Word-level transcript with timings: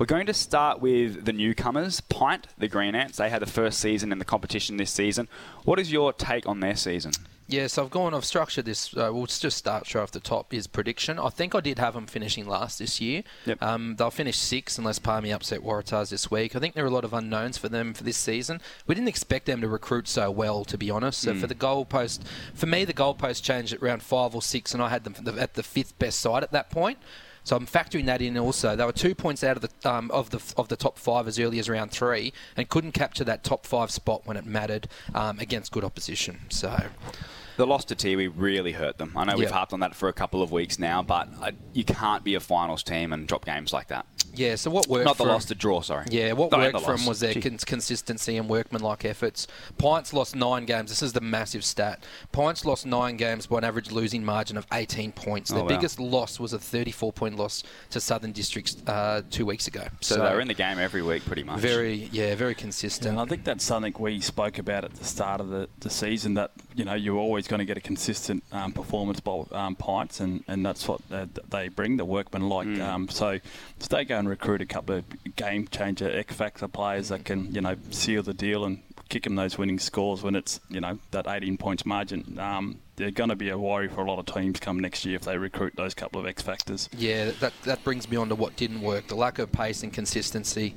We're 0.00 0.06
going 0.06 0.24
to 0.28 0.34
start 0.34 0.80
with 0.80 1.26
the 1.26 1.32
newcomers, 1.34 2.00
Pint, 2.00 2.46
the 2.56 2.68
Green 2.68 2.94
Ants. 2.94 3.18
They 3.18 3.28
had 3.28 3.42
the 3.42 3.46
first 3.46 3.78
season 3.78 4.12
in 4.12 4.18
the 4.18 4.24
competition 4.24 4.78
this 4.78 4.90
season. 4.90 5.28
What 5.64 5.78
is 5.78 5.92
your 5.92 6.14
take 6.14 6.48
on 6.48 6.60
their 6.60 6.74
season? 6.74 7.12
Yeah, 7.48 7.66
so 7.66 7.84
I've 7.84 7.90
gone, 7.90 8.14
I've 8.14 8.24
structured 8.24 8.64
this. 8.64 8.96
Uh, 8.96 9.10
we'll 9.12 9.26
just 9.26 9.58
start 9.58 9.84
straight 9.84 10.00
off 10.00 10.10
the 10.10 10.18
top. 10.18 10.54
Is 10.54 10.66
prediction. 10.66 11.18
I 11.18 11.28
think 11.28 11.54
I 11.54 11.60
did 11.60 11.78
have 11.78 11.92
them 11.92 12.06
finishing 12.06 12.48
last 12.48 12.78
this 12.78 12.98
year. 12.98 13.24
Yep. 13.44 13.62
Um, 13.62 13.96
they'll 13.96 14.10
finish 14.10 14.38
sixth 14.38 14.78
unless 14.78 14.98
Palmy 14.98 15.34
upset 15.34 15.60
Waratahs 15.60 16.08
this 16.08 16.30
week. 16.30 16.56
I 16.56 16.60
think 16.60 16.74
there 16.74 16.84
are 16.84 16.88
a 16.88 16.90
lot 16.90 17.04
of 17.04 17.12
unknowns 17.12 17.58
for 17.58 17.68
them 17.68 17.92
for 17.92 18.02
this 18.02 18.16
season. 18.16 18.62
We 18.86 18.94
didn't 18.94 19.08
expect 19.08 19.44
them 19.44 19.60
to 19.60 19.68
recruit 19.68 20.08
so 20.08 20.30
well, 20.30 20.64
to 20.64 20.78
be 20.78 20.90
honest. 20.90 21.20
So 21.20 21.34
for 21.34 21.46
the 21.46 21.54
goalpost, 21.54 22.20
for 22.54 22.64
me, 22.64 22.86
the 22.86 22.94
goalpost 22.94 23.42
changed 23.42 23.74
at 23.74 23.82
around 23.82 24.02
five 24.02 24.34
or 24.34 24.40
six, 24.40 24.72
and 24.72 24.82
I 24.82 24.88
had 24.88 25.04
them 25.04 25.38
at 25.38 25.54
the 25.54 25.62
fifth 25.62 25.98
best 25.98 26.20
side 26.20 26.42
at 26.42 26.52
that 26.52 26.70
point. 26.70 26.96
So 27.44 27.56
I'm 27.56 27.66
factoring 27.66 28.06
that 28.06 28.20
in 28.20 28.36
also. 28.38 28.76
They 28.76 28.84
were 28.84 28.92
two 28.92 29.14
points 29.14 29.42
out 29.42 29.56
of 29.56 29.62
the 29.62 29.90
um, 29.90 30.10
of 30.10 30.30
the 30.30 30.40
of 30.56 30.68
the 30.68 30.76
top 30.76 30.98
five 30.98 31.26
as 31.26 31.38
early 31.38 31.58
as 31.58 31.68
round 31.68 31.90
three, 31.90 32.32
and 32.56 32.68
couldn't 32.68 32.92
capture 32.92 33.24
that 33.24 33.44
top 33.44 33.66
five 33.66 33.90
spot 33.90 34.22
when 34.26 34.36
it 34.36 34.46
mattered 34.46 34.88
um, 35.14 35.38
against 35.38 35.72
good 35.72 35.84
opposition. 35.84 36.40
So 36.50 36.76
The 37.56 37.66
loss 37.66 37.84
to 37.86 37.94
Tiwi 37.94 38.32
really 38.34 38.72
hurt 38.72 38.98
them. 38.98 39.12
I 39.16 39.24
know 39.24 39.36
we've 39.36 39.50
harped 39.50 39.72
on 39.72 39.80
that 39.80 39.94
for 39.94 40.08
a 40.08 40.12
couple 40.12 40.42
of 40.42 40.50
weeks 40.50 40.78
now, 40.78 41.02
but 41.02 41.28
uh, 41.42 41.50
you 41.74 41.84
can't 41.84 42.24
be 42.24 42.34
a 42.34 42.40
finals 42.40 42.82
team 42.82 43.12
and 43.12 43.26
drop 43.26 43.44
games 43.44 43.72
like 43.72 43.88
that. 43.88 44.06
Yeah, 44.34 44.54
so 44.56 44.70
what 44.70 44.86
worked? 44.88 45.04
Not 45.04 45.16
the 45.16 45.24
for 45.24 45.28
'em- 45.30 45.34
loss, 45.34 45.44
the 45.46 45.54
draw, 45.54 45.80
sorry. 45.80 46.06
Yeah, 46.10 46.32
what 46.32 46.50
No, 46.52 46.58
worked 46.58 46.72
the 46.74 46.80
for 46.80 46.96
them 46.96 47.06
was 47.06 47.20
their 47.20 47.34
Gee. 47.34 47.40
cons- 47.40 47.64
consistency 47.64 48.36
and 48.36 48.48
workmanlike 48.48 49.04
efforts. 49.04 49.46
Pints 49.78 50.12
lost 50.12 50.34
nine 50.36 50.64
games. 50.66 50.90
This 50.90 51.02
is 51.02 51.12
the 51.12 51.20
massive 51.20 51.64
stat. 51.64 52.04
Pints 52.32 52.64
lost 52.64 52.86
nine 52.86 53.16
games 53.16 53.46
by 53.46 53.58
an 53.58 53.64
average 53.64 53.90
losing 53.90 54.24
margin 54.24 54.56
of 54.56 54.66
18 54.72 55.12
points. 55.12 55.50
Their 55.50 55.60
Oh, 55.60 55.62
wow. 55.62 55.68
biggest 55.68 55.98
loss 55.98 56.38
was 56.38 56.52
a 56.52 56.58
34 56.58 57.12
point 57.12 57.36
loss 57.36 57.62
to 57.90 58.00
Southern 58.00 58.32
Districts 58.32 58.76
uh, 58.86 59.22
two 59.30 59.44
weeks 59.46 59.66
ago. 59.66 59.88
So, 60.00 60.16
they 60.16 60.20
were 60.34 60.40
in 60.40 60.48
the 60.48 60.54
game 60.54 60.78
every 60.78 61.02
week, 61.02 61.24
pretty 61.24 61.42
much. 61.42 61.58
very, 61.60 62.08
yeah, 62.12 62.34
very 62.34 62.52
Yeah, 62.52 62.54
consistent. 62.58 63.08
and 63.10 63.20
I 63.20 63.24
think 63.24 63.44
that's 63.44 63.64
something 63.64 63.94
we 63.98 64.20
spoke 64.20 64.58
about 64.58 64.84
at 64.84 64.94
the 64.94 65.04
start 65.04 65.40
of 65.40 65.48
the, 65.50 65.68
the 65.80 65.90
season 65.90 66.34
that 66.34 66.52
you 66.74 66.84
know 66.84 66.94
you're 66.94 67.16
always 67.18 67.48
going 67.48 67.58
to 67.58 67.64
get 67.64 67.76
a 67.76 67.80
consistent 67.80 68.42
um, 68.52 68.72
performance 68.72 69.18
by 69.20 69.42
um, 69.52 69.74
Pints, 69.74 70.20
and, 70.20 70.44
and 70.46 70.64
that's 70.64 70.86
what 70.86 71.00
uh, 71.10 71.26
they 71.48 71.68
bring 71.68 71.96
the 71.96 72.04
workmanlike. 72.04 72.68
Mm. 72.68 72.80
Um, 72.80 73.08
so 73.08 73.30
if 73.80 73.88
they 73.88 74.04
go 74.04 74.19
and 74.20 74.28
recruit 74.28 74.62
a 74.62 74.66
couple 74.66 74.96
of 74.96 75.04
game 75.34 75.66
changer 75.66 76.08
X 76.10 76.34
factor 76.34 76.68
players 76.68 77.08
that 77.08 77.24
can 77.24 77.52
you 77.52 77.60
know 77.60 77.76
seal 77.90 78.22
the 78.22 78.34
deal 78.34 78.64
and 78.64 78.80
kick 79.08 79.24
them 79.24 79.34
those 79.34 79.58
winning 79.58 79.78
scores 79.78 80.22
when 80.22 80.36
it's 80.36 80.60
you 80.68 80.80
know 80.80 80.98
that 81.10 81.26
18 81.26 81.58
points 81.58 81.84
margin. 81.84 82.38
Um, 82.38 82.78
they're 82.96 83.10
going 83.10 83.30
to 83.30 83.36
be 83.36 83.48
a 83.48 83.58
worry 83.58 83.88
for 83.88 84.02
a 84.02 84.04
lot 84.04 84.18
of 84.18 84.26
teams 84.26 84.60
come 84.60 84.78
next 84.78 85.06
year 85.06 85.16
if 85.16 85.22
they 85.22 85.36
recruit 85.38 85.74
those 85.74 85.94
couple 85.94 86.20
of 86.20 86.26
X 86.26 86.42
factors. 86.42 86.88
Yeah, 86.96 87.30
that, 87.40 87.54
that 87.64 87.82
brings 87.82 88.10
me 88.10 88.18
on 88.18 88.28
to 88.28 88.34
what 88.34 88.56
didn't 88.56 88.82
work. 88.82 89.08
The 89.08 89.14
lack 89.14 89.38
of 89.38 89.50
pace 89.50 89.82
and 89.82 89.92
consistency. 89.92 90.76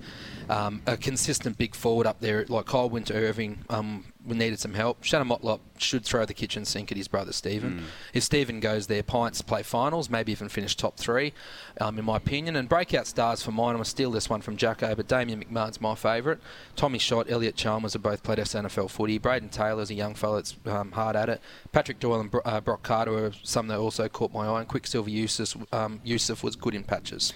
Um, 0.49 0.81
a 0.87 0.97
consistent 0.97 1.57
big 1.57 1.75
forward 1.75 2.07
up 2.07 2.19
there, 2.21 2.45
like 2.47 2.65
Kyle 2.65 2.89
Winter 2.89 3.13
Irving, 3.13 3.59
um, 3.69 4.05
needed 4.25 4.59
some 4.59 4.73
help. 4.73 5.03
Shannon 5.03 5.27
Motlop 5.27 5.59
should 5.77 6.05
throw 6.05 6.25
the 6.25 6.33
kitchen 6.33 6.65
sink 6.65 6.91
at 6.91 6.97
his 6.97 7.07
brother 7.07 7.33
Steven. 7.33 7.83
If 8.13 8.23
Steven 8.23 8.59
goes 8.59 8.87
there, 8.87 9.03
Pints 9.03 9.41
play 9.41 9.63
finals, 9.63 10.09
maybe 10.09 10.31
even 10.31 10.49
finish 10.49 10.75
top 10.75 10.97
three, 10.97 11.33
um, 11.81 11.99
in 11.99 12.05
my 12.05 12.17
opinion. 12.17 12.55
And 12.55 12.69
breakout 12.69 13.07
stars 13.07 13.43
for 13.43 13.51
mine, 13.51 13.69
I'm 13.69 13.73
going 13.75 13.83
to 13.83 13.89
steal 13.89 14.11
this 14.11 14.29
one 14.29 14.41
from 14.41 14.57
Jacko, 14.57 14.95
but 14.95 15.07
Damien 15.07 15.43
McMahon's 15.43 15.81
my 15.81 15.95
favourite. 15.95 16.39
Tommy 16.75 16.99
Schott, 16.99 17.29
Elliot 17.29 17.55
Chalmers 17.55 17.93
have 17.93 18.03
both 18.03 18.23
played 18.23 18.39
SANFL 18.39 18.89
footy. 18.89 19.17
Braden 19.17 19.49
Taylor's 19.49 19.89
a 19.89 19.93
young 19.93 20.15
fella 20.15 20.37
that's 20.37 20.55
um, 20.65 20.91
hard 20.91 21.15
at 21.15 21.29
it. 21.29 21.41
Patrick 21.71 21.99
Doyle 21.99 22.21
and 22.21 22.31
Bro- 22.31 22.41
uh, 22.45 22.61
Brock 22.61 22.83
Carter 22.83 23.25
are 23.25 23.31
some 23.43 23.67
that 23.67 23.77
also 23.79 24.07
caught 24.07 24.31
my 24.33 24.47
eye. 24.47 24.59
And 24.59 24.67
Quicksilver 24.69 25.09
Yusuf, 25.09 25.55
um, 25.73 25.99
Yusuf 26.03 26.43
was 26.43 26.55
good 26.55 26.75
in 26.75 26.83
patches. 26.83 27.33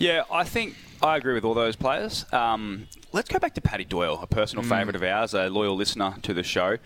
Yeah, 0.00 0.22
I 0.30 0.44
think 0.44 0.76
I 1.02 1.16
agree 1.16 1.34
with 1.34 1.44
all 1.44 1.54
those 1.54 1.76
players. 1.76 2.24
Um, 2.32 2.88
let's 3.12 3.28
go 3.28 3.38
back 3.38 3.54
to 3.54 3.60
Paddy 3.60 3.84
Doyle, 3.84 4.18
a 4.22 4.26
personal 4.26 4.64
favourite 4.64 4.96
of 4.96 5.02
ours, 5.02 5.34
a 5.34 5.48
loyal 5.50 5.76
listener 5.76 6.16
to 6.22 6.32
the 6.32 6.42
show. 6.42 6.78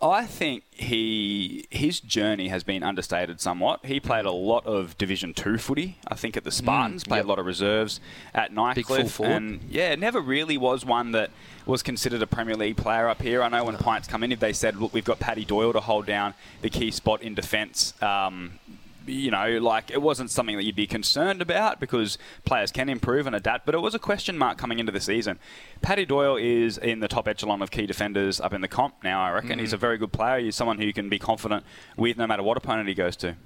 I 0.00 0.24
think 0.24 0.64
he 0.72 1.66
his 1.70 2.00
journey 2.00 2.48
has 2.48 2.64
been 2.64 2.82
understated 2.82 3.40
somewhat. 3.40 3.84
He 3.84 4.00
played 4.00 4.24
a 4.24 4.32
lot 4.32 4.66
of 4.66 4.98
Division 4.98 5.32
Two 5.32 5.58
footy. 5.58 5.98
I 6.08 6.16
think 6.16 6.36
at 6.36 6.42
the 6.42 6.50
Spartans, 6.50 7.04
played 7.04 7.18
yep. 7.18 7.26
a 7.26 7.28
lot 7.28 7.38
of 7.38 7.46
reserves 7.46 8.00
at 8.34 8.52
Nightcliff, 8.52 9.24
and 9.24 9.60
yeah, 9.68 9.94
never 9.94 10.20
really 10.20 10.56
was 10.56 10.84
one 10.84 11.12
that 11.12 11.30
was 11.66 11.84
considered 11.84 12.20
a 12.20 12.26
Premier 12.26 12.56
League 12.56 12.78
player 12.78 13.06
up 13.06 13.22
here. 13.22 13.42
I 13.44 13.48
know 13.48 13.64
when 13.64 13.76
Pints 13.76 14.08
come 14.08 14.24
in, 14.24 14.32
if 14.32 14.40
they 14.40 14.52
said, 14.52 14.76
"Look, 14.76 14.92
we've 14.92 15.04
got 15.04 15.20
Paddy 15.20 15.44
Doyle 15.44 15.72
to 15.72 15.80
hold 15.80 16.06
down 16.06 16.34
the 16.62 16.70
key 16.70 16.90
spot 16.90 17.22
in 17.22 17.34
defence," 17.34 17.94
um, 18.02 18.58
you 19.06 19.30
know, 19.30 19.58
like 19.58 19.90
it 19.90 20.00
wasn't 20.00 20.30
something 20.30 20.56
that 20.56 20.64
you'd 20.64 20.76
be 20.76 20.86
concerned 20.86 21.42
about 21.42 21.80
because 21.80 22.18
players 22.44 22.70
can 22.70 22.88
improve 22.88 23.26
and 23.26 23.36
adapt, 23.36 23.66
but 23.66 23.74
it 23.74 23.80
was 23.80 23.94
a 23.94 23.98
question 23.98 24.38
mark 24.38 24.58
coming 24.58 24.78
into 24.78 24.92
the 24.92 25.00
season. 25.00 25.38
Paddy 25.80 26.04
Doyle 26.04 26.36
is 26.36 26.78
in 26.78 27.00
the 27.00 27.08
top 27.08 27.28
echelon 27.28 27.62
of 27.62 27.70
key 27.70 27.86
defenders 27.86 28.40
up 28.40 28.52
in 28.52 28.60
the 28.60 28.68
comp 28.68 28.94
now, 29.02 29.22
I 29.22 29.30
reckon. 29.30 29.58
He's 29.58 29.70
mm. 29.70 29.74
a 29.74 29.78
very 29.78 29.98
good 29.98 30.12
player. 30.12 30.38
He's 30.40 30.56
someone 30.56 30.78
who 30.78 30.84
you 30.84 30.92
can 30.92 31.08
be 31.08 31.18
confident 31.18 31.64
with 31.96 32.16
no 32.16 32.26
matter 32.26 32.42
what 32.42 32.56
opponent 32.56 32.88
he 32.88 32.94
goes 32.94 33.16
to. 33.16 33.36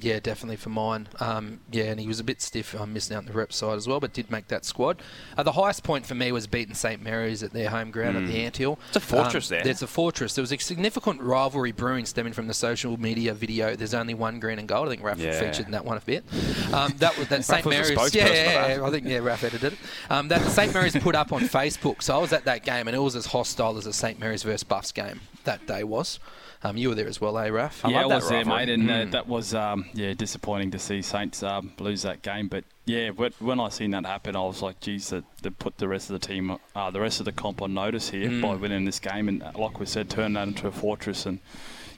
Yeah, 0.00 0.18
definitely 0.18 0.56
for 0.56 0.70
mine. 0.70 1.08
Um, 1.20 1.60
yeah, 1.70 1.84
and 1.84 2.00
he 2.00 2.08
was 2.08 2.18
a 2.18 2.24
bit 2.24 2.42
stiff, 2.42 2.74
um, 2.78 2.92
missing 2.92 3.14
out 3.16 3.20
on 3.20 3.26
the 3.26 3.32
rep 3.32 3.52
side 3.52 3.76
as 3.76 3.86
well, 3.86 4.00
but 4.00 4.12
did 4.12 4.28
make 4.28 4.48
that 4.48 4.64
squad. 4.64 5.00
Uh, 5.38 5.44
the 5.44 5.52
highest 5.52 5.84
point 5.84 6.04
for 6.04 6.16
me 6.16 6.32
was 6.32 6.48
beating 6.48 6.74
St 6.74 7.00
Mary's 7.00 7.44
at 7.44 7.52
their 7.52 7.70
home 7.70 7.92
ground 7.92 8.16
at 8.16 8.26
the 8.26 8.44
Anthill. 8.44 8.78
It's 8.88 8.96
a 8.96 9.00
fortress 9.00 9.48
there. 9.48 9.62
There's 9.62 9.82
a 9.82 9.86
fortress. 9.86 10.34
There 10.34 10.42
was 10.42 10.52
a 10.52 10.58
significant 10.58 11.20
rivalry 11.20 11.70
brewing 11.70 12.06
stemming 12.06 12.32
from 12.32 12.48
the 12.48 12.54
social 12.54 12.96
media 13.00 13.34
video. 13.34 13.76
There's 13.76 13.94
only 13.94 14.14
one 14.14 14.40
green 14.40 14.58
and 14.58 14.66
gold. 14.66 14.88
I 14.88 14.90
think 14.90 15.02
Raph 15.02 15.18
Yeah. 15.18 15.38
featured 15.38 15.66
in 15.66 15.72
that 15.72 15.84
one 15.84 15.96
a 15.96 16.00
bit. 16.00 16.24
Um, 16.72 16.92
that 16.98 17.16
was 17.16 17.28
that 17.28 17.44
St 17.44 17.64
Mary's. 17.64 17.90
spokesperson 17.92 18.14
Yeah, 18.16 18.26
yeah, 18.32 18.76
yeah, 18.78 18.84
I 18.84 18.90
think 18.90 19.06
yeah, 19.06 19.18
Raph 19.18 19.44
edited 19.44 19.74
it. 19.74 19.78
Um, 20.10 20.26
that 20.28 20.42
St 20.50 20.74
Mary's 20.74 20.96
put 20.96 21.14
up 21.14 21.32
on 21.32 21.42
Facebook. 21.48 22.02
So 22.02 22.16
I 22.16 22.18
was 22.18 22.32
at 22.32 22.44
that 22.46 22.64
game, 22.64 22.88
and 22.88 22.96
it 22.96 23.00
was 23.00 23.14
as 23.14 23.26
hostile 23.26 23.78
as 23.78 23.86
a 23.86 23.92
St 23.92 24.18
Mary's 24.18 24.42
versus 24.42 24.64
Buffs 24.64 24.90
game 24.90 25.20
that 25.44 25.66
day 25.68 25.84
was. 25.84 26.18
Um, 26.66 26.78
you 26.78 26.88
were 26.88 26.94
there 26.94 27.06
as 27.08 27.20
well, 27.20 27.36
eh, 27.38 27.48
Raph? 27.50 27.84
I 27.84 27.90
yeah, 27.90 27.96
love 28.04 28.06
I 28.06 28.08
that 28.08 28.14
was 28.16 28.28
there, 28.30 28.44
mate, 28.46 28.68
and 28.70 28.84
Mm. 28.84 29.08
uh, 29.08 29.10
that 29.10 29.28
was 29.28 29.52
um, 29.54 29.83
yeah 29.92 30.14
disappointing 30.14 30.70
to 30.72 30.78
see 30.78 31.02
Saints 31.02 31.42
um, 31.42 31.72
lose 31.78 32.02
that 32.02 32.22
game. 32.22 32.48
But 32.48 32.64
yeah, 32.86 33.10
when 33.10 33.60
I 33.60 33.68
seen 33.68 33.90
that 33.92 34.06
happen, 34.06 34.36
I 34.36 34.40
was 34.42 34.62
like, 34.62 34.80
geez, 34.80 35.10
that 35.10 35.24
they 35.42 35.50
put 35.50 35.78
the 35.78 35.88
rest 35.88 36.10
of 36.10 36.20
the 36.20 36.26
team, 36.26 36.56
uh, 36.74 36.90
the 36.90 37.00
rest 37.00 37.18
of 37.20 37.24
the 37.26 37.32
comp 37.32 37.62
on 37.62 37.74
notice 37.74 38.10
here 38.10 38.28
Mm. 38.28 38.42
by 38.42 38.54
winning 38.54 38.84
this 38.84 38.98
game, 39.00 39.28
and 39.28 39.42
uh, 39.42 39.52
like 39.56 39.78
we 39.80 39.86
said, 39.86 40.08
turn 40.10 40.34
that 40.34 40.48
into 40.48 40.66
a 40.68 40.72
fortress. 40.72 41.26
And 41.26 41.38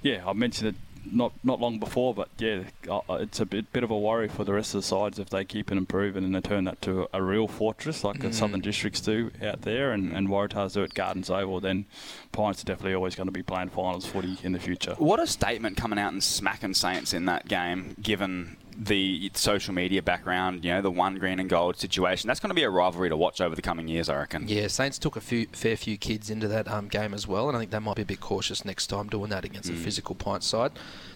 yeah, 0.02 0.22
I 0.26 0.32
mentioned 0.32 0.68
it 0.70 0.74
not 1.12 1.32
not 1.44 1.60
long 1.60 1.78
before, 1.78 2.14
but 2.14 2.28
yeah, 2.38 2.64
uh, 2.88 2.98
uh, 3.08 3.14
it's 3.14 3.40
a 3.40 3.46
bit 3.46 3.72
bit 3.72 3.84
of 3.84 3.90
a 3.90 3.98
worry 3.98 4.28
for 4.28 4.44
the 4.44 4.52
rest 4.52 4.74
of 4.74 4.82
the 4.82 4.86
sides 4.86 5.18
if 5.18 5.30
they 5.30 5.44
keep 5.44 5.70
it 5.70 5.78
improving 5.78 6.24
and 6.24 6.34
they 6.34 6.40
turn 6.40 6.64
that 6.64 6.80
to 6.82 7.08
a, 7.12 7.22
real 7.22 7.48
fortress 7.48 8.04
like 8.04 8.20
the 8.20 8.28
Mm. 8.28 8.34
Southern 8.34 8.60
Districts 8.60 9.00
do 9.00 9.30
out 9.42 9.62
there, 9.62 9.92
and, 9.92 10.12
and 10.12 10.28
Waratahs 10.28 10.74
do 10.74 10.82
at 10.82 10.94
Gardens 10.94 11.30
Oval. 11.30 11.60
Then 11.60 11.86
Pints 12.32 12.62
are 12.62 12.66
definitely 12.66 12.94
always 12.94 13.14
going 13.14 13.26
to 13.28 13.32
be 13.32 13.42
playing 13.42 13.70
finals 13.70 14.06
footy 14.06 14.38
in 14.42 14.52
the 14.52 14.58
future. 14.58 14.94
What 14.98 15.20
a 15.20 15.26
statement 15.26 15.76
coming 15.76 15.98
out 15.98 16.12
and 16.12 16.22
smacking 16.22 16.74
Saints 16.74 17.12
in 17.14 17.24
that 17.26 17.48
game, 17.48 17.96
given 18.00 18.56
the 18.78 19.30
social 19.34 19.72
media 19.72 20.02
background, 20.02 20.64
you 20.64 20.70
know, 20.70 20.82
the 20.82 20.90
one 20.90 21.16
green 21.16 21.40
and 21.40 21.48
gold 21.48 21.78
situation. 21.78 22.28
That's 22.28 22.40
going 22.40 22.50
to 22.50 22.54
be 22.54 22.62
a 22.62 22.70
rivalry 22.70 23.08
to 23.08 23.16
watch 23.16 23.40
over 23.40 23.54
the 23.54 23.62
coming 23.62 23.88
years, 23.88 24.08
I 24.08 24.16
reckon. 24.16 24.48
Yeah, 24.48 24.66
Saints 24.66 24.98
took 24.98 25.16
a 25.16 25.20
few, 25.20 25.46
fair 25.52 25.76
few 25.76 25.96
kids 25.96 26.28
into 26.28 26.46
that 26.48 26.68
um, 26.68 26.88
game 26.88 27.14
as 27.14 27.26
well, 27.26 27.48
and 27.48 27.56
I 27.56 27.60
think 27.60 27.70
they 27.70 27.78
might 27.78 27.96
be 27.96 28.02
a 28.02 28.06
bit 28.06 28.20
cautious 28.20 28.64
next 28.64 28.88
time 28.88 29.08
doing 29.08 29.30
that 29.30 29.44
against 29.44 29.70
a 29.70 29.74
physical 29.74 30.14
pint 30.14 30.44
side. 30.44 30.72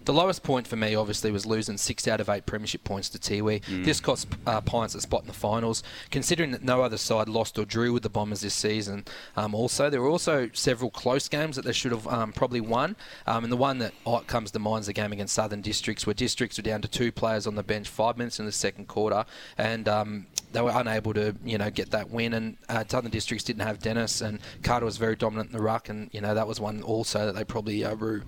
The 0.06 0.14
lowest 0.14 0.42
point 0.42 0.66
for 0.66 0.76
me, 0.76 0.94
obviously, 0.94 1.30
was 1.30 1.44
losing 1.44 1.76
six 1.76 2.08
out 2.08 2.20
of 2.20 2.28
eight 2.30 2.46
premiership 2.46 2.84
points 2.84 3.10
to 3.10 3.18
Tiwi. 3.18 3.84
This 3.84 4.00
cost 4.00 4.28
uh, 4.46 4.60
Pints 4.62 4.94
a 4.94 5.00
spot 5.00 5.22
in 5.22 5.26
the 5.26 5.34
finals, 5.34 5.82
considering 6.10 6.52
that 6.52 6.62
no 6.62 6.82
other 6.82 6.96
side 6.96 7.28
lost 7.28 7.58
or 7.58 7.64
drew 7.66 7.92
with 7.92 8.02
the 8.02 8.08
Bombers 8.08 8.40
this 8.40 8.54
season. 8.54 9.04
Um, 9.36 9.54
also, 9.54 9.90
there 9.90 10.00
were 10.00 10.08
also 10.08 10.48
several 10.52 10.90
close 10.90 11.28
games 11.28 11.56
that 11.56 11.64
they 11.64 11.72
should 11.72 11.92
have 11.92 12.06
um, 12.08 12.32
probably 12.32 12.60
won, 12.60 12.96
um, 13.26 13.44
and 13.44 13.52
the 13.52 13.56
one 13.56 13.78
that 13.78 13.92
uh, 14.06 14.20
comes 14.20 14.50
to 14.52 14.58
mind 14.58 14.80
is 14.80 14.86
the 14.86 14.92
game 14.94 15.12
against 15.12 15.34
Southern 15.34 15.60
Districts, 15.60 16.06
where 16.06 16.14
Districts 16.14 16.56
were 16.56 16.62
down 16.62 16.80
to 16.82 16.88
two 16.88 17.12
players 17.12 17.46
on 17.50 17.56
the 17.56 17.62
bench 17.62 17.88
five 17.88 18.16
minutes 18.16 18.38
in 18.40 18.46
the 18.46 18.52
second 18.52 18.88
quarter, 18.88 19.24
and 19.58 19.88
um, 19.88 20.26
they 20.52 20.60
were 20.60 20.72
unable 20.74 21.12
to, 21.14 21.34
you 21.44 21.58
know, 21.58 21.70
get 21.70 21.90
that 21.90 22.10
win. 22.10 22.34
And 22.34 22.56
uh, 22.68 22.84
Southern 22.88 23.10
Districts 23.10 23.44
didn't 23.44 23.62
have 23.62 23.78
Dennis, 23.80 24.20
and 24.20 24.40
Carter 24.62 24.86
was 24.86 24.96
very 24.96 25.16
dominant 25.16 25.50
in 25.50 25.56
the 25.56 25.62
ruck, 25.62 25.88
and 25.88 26.08
you 26.12 26.20
know 26.20 26.34
that 26.34 26.46
was 26.46 26.60
one 26.60 26.82
also 26.82 27.26
that 27.26 27.34
they 27.34 27.44
probably 27.44 27.84
uh, 27.84 27.94
rue 27.94 28.22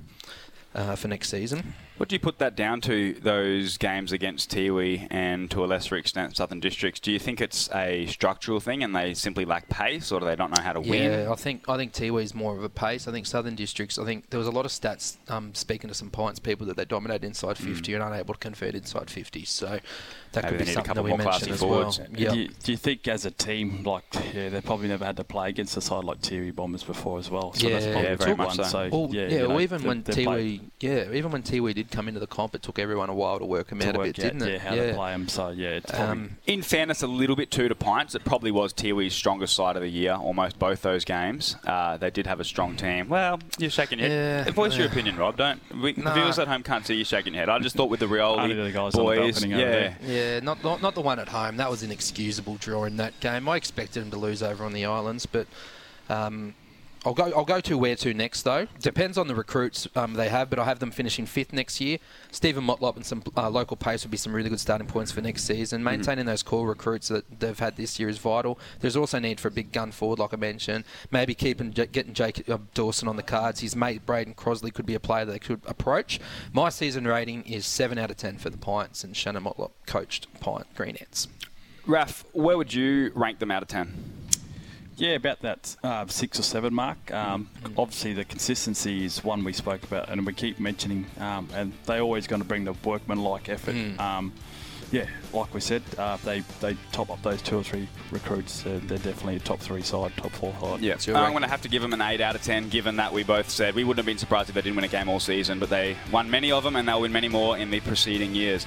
uh, 0.75 0.97
for 0.97 1.09
next 1.09 1.29
season. 1.29 1.75
What 1.99 2.09
do 2.09 2.17
you 2.17 2.21
put 2.21 2.39
that 2.39 2.57
down 2.57 2.81
to, 2.83 3.13
those 3.21 3.79
games 3.79 4.11
against 4.11 4.51
Tiwi 4.51 5.07
and 5.11 5.49
to 5.53 5.65
a 5.65 5.67
lesser 5.67 5.95
extent 5.97 6.37
Southern 6.37 6.59
Districts? 6.59 6.99
Do 6.99 7.13
you 7.13 7.19
think 7.21 7.41
it's 7.41 7.71
a 7.73 8.07
structural 8.07 8.59
thing 8.59 8.83
and 8.83 8.97
they 8.97 9.15
simply 9.15 9.45
lack 9.45 9.69
pace 9.69 10.11
or 10.11 10.19
do 10.19 10.27
they 10.27 10.35
don't 10.35 10.51
know 10.57 10.63
how 10.63 10.73
to 10.73 10.81
win? 10.81 11.13
Yeah, 11.13 11.31
I 11.31 11.37
think 11.37 11.69
I 11.69 11.77
think 11.77 11.93
Tiwi 11.93 12.23
is 12.25 12.35
more 12.35 12.57
of 12.57 12.65
a 12.65 12.69
pace. 12.69 13.07
I 13.07 13.13
think 13.13 13.27
Southern 13.27 13.55
Districts. 13.55 13.99
I 13.99 14.05
think 14.05 14.31
there 14.31 14.39
was 14.39 14.49
a 14.49 14.51
lot 14.51 14.65
of 14.65 14.73
stats 14.73 15.17
um, 15.31 15.55
speaking 15.55 15.89
to 15.89 15.95
some 15.95 16.11
Pints 16.11 16.41
people 16.41 16.67
that 16.67 16.77
they 16.77 16.85
dominate 16.85 17.23
inside 17.23 17.57
50 17.57 17.95
and 17.95 18.03
unable 18.03 18.35
to 18.35 18.41
convert 18.41 18.75
inside 18.75 19.09
50. 19.09 19.45
So 19.45 19.79
that 20.33 20.45
Maybe 20.45 20.49
could 20.49 20.59
be 20.59 20.65
need 20.65 20.71
a 20.71 20.75
something 20.75 20.85
couple 20.89 21.03
that 21.03 21.05
we 21.05 21.11
more 21.11 21.19
mention 21.19 21.31
classy 21.33 21.51
as 21.53 21.61
forwards. 21.61 21.99
well. 22.01 22.09
Do, 22.33 22.41
you, 22.41 22.49
do 22.49 22.73
you 22.73 22.79
think 22.79 23.07
as 23.07 23.27
a 23.27 23.31
team, 23.31 23.83
like, 23.85 24.05
yeah, 24.35 24.49
they 24.49 24.61
probably 24.63 24.89
never 24.89 25.05
had 25.05 25.19
to 25.19 25.25
play 25.25 25.51
against 25.51 25.77
a 25.77 25.81
side 25.81 26.05
like 26.05 26.21
Tiwi 26.21 26.55
Bombers 26.57 26.83
before 26.83 27.19
as 27.19 27.31
well. 27.31 27.53
So 27.53 27.69
that's 27.69 27.85
Yeah. 27.85 27.93
probably 27.93 28.11
Yeah, 28.11 28.17
very 28.17 28.35
much 28.37 28.47
one. 28.49 28.57
so. 28.57 28.63
So, 28.65 28.89
Well, 28.91 29.09
yeah, 29.15 29.23
yeah, 29.23 29.29
you 29.31 29.39
know, 29.43 29.49
well, 29.51 29.61
even 29.61 29.83
they- 29.83 29.89
when 29.89 30.03
they 30.03 30.61
Tiwi, 30.63 30.71
yeah, 30.81 31.13
even 31.13 31.31
when 31.33 31.43
Tiwi 31.43 31.75
did 31.75 31.91
come 31.91 32.09
into 32.09 32.21
the 32.21 32.27
comp, 32.27 32.55
it 32.55 32.63
took 32.63 32.79
everyone 32.79 33.09
a 33.09 33.15
while 33.15 33.39
to 33.39 33.45
work 33.45 33.71
him 33.71 33.79
to 33.81 33.89
out 33.89 33.97
a 33.97 33.99
bit, 33.99 34.09
out, 34.09 34.15
didn't 34.15 34.43
it? 34.43 34.53
yeah, 34.53 34.59
how 34.59 34.75
to 34.75 34.95
play 34.95 35.13
them. 35.13 35.29
So, 35.29 35.51
yeah, 35.51 35.69
it's 35.71 35.91
probably, 35.91 36.07
Um, 36.07 36.37
In 36.47 36.63
fairness, 36.63 37.03
a 37.03 37.07
little 37.07 37.37
bit 37.37 37.51
too 37.51 37.69
to 37.69 37.75
Pints. 37.75 38.15
It 38.15 38.25
probably 38.25 38.51
was 38.51 38.73
Tiwi's 38.73 39.15
strongest 39.15 39.55
side 39.55 39.77
of 39.77 39.83
the 39.83 39.91
year, 39.91 40.15
almost 40.15 40.59
both 40.59 40.83
those 40.83 41.05
games. 41.05 41.57
Uh, 41.67 41.97
they 41.97 42.11
did 42.11 42.27
have 42.27 42.41
a 42.41 42.45
strong 42.45 42.77
team. 42.77 43.09
Well, 43.09 43.41
you're 43.59 43.71
shaking 43.71 43.99
your 43.99 44.09
head. 44.09 44.47
Yeah, 44.47 44.53
Voice 44.53 44.77
your 44.77 44.87
opinion, 44.87 45.17
Rob. 45.17 45.37
Don't. 45.37 45.61
We, 45.81 45.93
viewers 45.93 46.39
at 46.39 46.49
home 46.49 46.63
can't 46.63 46.87
see 46.87 46.95
you 46.95 47.05
shaking 47.05 47.35
your 47.35 47.41
head. 47.41 47.49
I 47.49 47.59
just 47.59 47.77
thought 47.77 47.91
with 47.91 48.01
the 48.01 48.07
Rioli 48.07 48.55
the 48.63 48.71
guys 48.71 48.95
on 48.95 49.05
the 49.05 49.21
boys, 49.21 49.45
over 49.45 49.47
yeah. 49.47 49.59
there. 49.59 49.97
Yeah, 50.03 50.41
not, 50.41 50.63
not 50.63 50.83
not 50.83 50.95
the 50.95 51.01
one 51.01 51.19
at 51.19 51.29
home. 51.29 51.57
That 51.57 51.71
was 51.71 51.83
an 51.83 51.91
excusable 51.91 52.57
draw 52.57 52.85
in 52.85 52.97
that 52.97 53.19
game. 53.21 53.49
I 53.49 53.57
expected 53.57 54.03
him 54.03 54.11
to 54.11 54.17
lose 54.19 54.43
over 54.43 54.65
on 54.65 54.73
the 54.73 54.85
islands, 54.85 55.27
but 55.27 55.47
um, 56.09 56.55
I'll 57.05 57.15
go 57.15 57.33
I'll 57.35 57.45
go 57.45 57.61
to 57.61 57.77
where 57.77 57.97
to 57.97 58.15
next 58.15 58.43
though. 58.43 58.67
Depends 58.81 59.19
on 59.19 59.27
the 59.27 59.35
recruits 59.35 59.89
um, 59.97 60.15
they 60.15 60.29
have, 60.29 60.49
but 60.49 60.59
I 60.59 60.65
have 60.65 60.79
them 60.79 60.93
finishing 60.93 61.27
fifth 61.27 61.53
next 61.53 61.81
year. 61.81 61.99
Steven 62.31 62.65
Motlop 62.65 62.97
and 62.97 63.05
some 63.05 63.23
uh, 63.37 63.51
local 63.51 63.77
pace 63.77 64.05
would 64.05 64.11
be 64.11 64.17
some 64.17 64.33
really 64.33 64.49
good 64.49 64.61
starting 64.61 64.87
points 64.87 65.11
for 65.11 65.21
next 65.21 65.45
season. 65.45 65.83
Maintaining 65.83 66.27
those 66.27 66.43
core 66.43 66.67
recruits 66.67 67.09
that 67.09 67.41
they've 67.41 67.59
had 67.59 67.77
this 67.77 67.99
year 67.99 68.09
is 68.09 68.19
vital. 68.19 68.59
There's 68.81 68.97
also 68.97 69.19
need 69.19 69.41
for 69.41 69.49
a 69.49 69.51
big 69.51 69.73
gun 69.73 69.91
forward, 69.91 70.21
like 70.21 70.33
I 70.33 70.37
mentioned. 70.37 70.85
Maybe 71.11 71.35
keeping 71.35 71.71
getting 71.71 72.15
Jake 72.15 72.49
uh, 72.49 72.59
Dawson 72.75 73.09
on 73.09 73.17
the 73.17 73.23
cards. 73.23 73.61
His 73.61 73.75
mate 73.75 74.07
Braden 74.07 74.35
Crosley 74.35 74.73
could 74.73 74.87
be 74.87 74.95
a 74.95 75.01
player 75.01 75.25
they 75.25 75.41
could 75.41 75.61
approach. 75.67 76.21
My 76.53 76.69
season 76.69 77.07
rating 77.07 77.43
is 77.45 77.67
seven 77.67 77.99
out 77.99 78.11
of 78.11 78.17
ten 78.17 78.39
for 78.39 78.51
the 78.51 78.59
Pints 78.59 79.03
and 79.03 79.17
Shannon 79.17 79.43
Motlop 79.43 79.73
coached 79.87 80.29
Pint 80.41 80.67
Green 80.77 80.97
Ants. 80.97 81.27
Raf, 81.85 82.25
where 82.33 82.57
would 82.57 82.73
you 82.73 83.11
rank 83.17 83.41
them 83.41 83.51
out 83.51 83.63
of 83.63 83.69
10? 83.69 84.22
Yeah, 84.97 85.11
about 85.15 85.41
that 85.41 85.77
uh, 85.83 86.07
six 86.07 86.39
or 86.39 86.43
seven 86.43 86.75
mark. 86.75 87.13
Um, 87.13 87.49
Obviously, 87.79 88.13
the 88.13 88.25
consistency 88.25 89.05
is 89.05 89.25
one 89.25 89.43
we 89.45 89.53
spoke 89.53 89.83
about, 89.85 90.09
and 90.11 90.27
we 90.27 90.33
keep 90.33 90.61
mentioning, 90.61 91.07
um, 91.19 91.49
and 91.55 91.73
they're 91.87 92.01
always 92.03 92.27
going 92.27 92.43
to 92.43 92.49
bring 92.49 92.65
the 92.65 92.75
workman-like 92.85 93.49
effort. 93.49 93.75
Um, 93.99 94.33
yeah, 94.91 95.07
like 95.33 95.55
we 95.55 95.61
said, 95.61 95.83
uh, 95.97 96.19
they 96.19 96.41
they 96.61 96.77
top 96.93 97.09
up 97.09 97.23
those 97.23 97.41
two 97.41 97.57
or 97.57 97.63
three 97.63 97.89
recruits. 98.11 98.67
Uh, 98.67 98.79
they're 98.85 98.99
definitely 98.99 99.37
a 99.37 99.41
top 99.41 99.59
three 99.59 99.81
side, 99.81 100.13
top 100.19 100.33
four 100.33 100.55
side. 100.61 100.81
Yeah, 100.81 100.99
your 101.07 101.17
I'm 101.17 101.31
going 101.31 101.43
to 101.43 101.49
have 101.49 101.63
to 101.63 101.69
give 101.71 101.81
them 101.81 101.95
an 101.95 102.03
8 102.03 102.21
out 102.21 102.35
of 102.35 102.43
10, 102.43 102.69
given 102.69 102.97
that 102.97 103.11
we 103.11 103.23
both 103.25 103.49
said 103.49 103.75
we 103.75 103.85
wouldn't 103.85 104.01
have 104.01 104.07
been 104.07 104.19
surprised 104.19 104.51
if 104.51 104.55
they 104.55 104.61
didn't 104.61 104.77
win 104.77 104.85
a 104.85 104.89
game 104.89 105.09
all 105.09 105.19
season, 105.19 105.59
but 105.59 105.71
they 105.71 105.97
won 106.13 106.31
many 106.31 106.53
of 106.53 106.63
them 106.63 106.77
and 106.77 106.87
they'll 106.87 107.01
win 107.01 107.11
many 107.13 107.29
more 107.29 107.57
in 107.57 107.71
the 107.71 107.81
preceding 107.81 108.35
years. 108.35 108.67